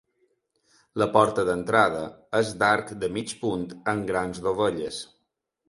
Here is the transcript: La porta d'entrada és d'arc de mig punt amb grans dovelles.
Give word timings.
La 1.01 1.07
porta 1.17 1.43
d'entrada 1.49 2.01
és 2.41 2.55
d'arc 2.63 2.95
de 3.05 3.13
mig 3.21 3.37
punt 3.45 3.69
amb 3.97 4.11
grans 4.11 4.43
dovelles. 4.51 5.07